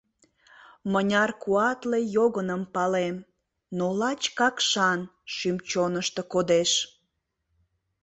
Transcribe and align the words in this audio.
Мыняр 0.91 1.31
куатле 1.41 1.99
йогыным 2.15 2.61
палем, 2.73 3.15
Но 3.77 3.85
лач 3.99 4.21
Какшан 4.37 4.99
шӱм-чонышто 5.35 6.21
кодеш. 6.33 6.71